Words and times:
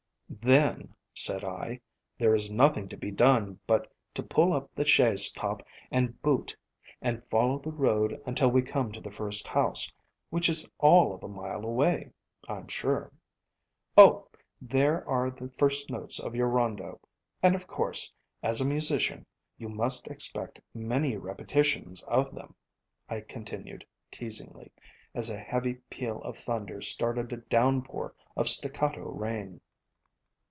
"Then," 0.39 0.95
said 1.13 1.43
I, 1.43 1.81
"there 2.17 2.33
is 2.33 2.49
nothing 2.51 2.87
to 2.87 2.97
be 2.97 3.11
done 3.11 3.59
but 3.67 3.91
to 4.13 4.23
pull 4.23 4.53
up 4.53 4.73
the 4.73 4.85
chaise 4.85 5.29
top 5.29 5.61
and 5.91 6.19
boot 6.21 6.55
and 7.01 7.21
follow 7.29 7.59
the 7.59 7.69
road 7.69 8.19
until 8.25 8.49
we 8.49 8.61
come 8.61 8.93
to 8.93 9.01
the 9.01 9.11
first 9.11 9.45
house, 9.45 9.91
which 10.29 10.47
is 10.47 10.71
all 10.79 11.13
of 11.13 11.21
a 11.21 11.27
mile 11.27 11.65
away, 11.65 12.13
I 12.47 12.57
'm 12.59 12.69
sure. 12.69 13.11
Oh! 13.97 14.29
there 14.61 15.05
are 15.07 15.29
the 15.31 15.49
first 15.49 15.89
notes 15.89 16.17
of 16.17 16.33
your 16.33 16.47
Rondo, 16.47 17.01
and, 17.43 17.53
of 17.53 17.67
course, 17.67 18.11
as 18.41 18.61
a 18.61 18.65
mu 18.65 18.77
sician, 18.79 19.25
you 19.57 19.67
must 19.67 20.07
expect 20.07 20.61
many 20.73 21.17
repetitions 21.17 22.03
of 22.05 22.33
them," 22.33 22.55
I 23.09 23.19
continued, 23.19 23.85
teasingly, 24.09 24.71
as 25.13 25.29
a 25.29 25.37
heavy 25.37 25.75
peal 25.91 26.21
of 26.23 26.37
thunder 26.37 26.81
started 26.81 27.33
a 27.33 27.37
downpour 27.37 28.15
of 28.37 28.47
staccato 28.47 29.03
rain. 29.09 29.59